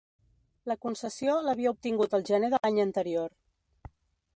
[0.71, 3.33] La concessió l’havia obtingut el gener de l’any anterior.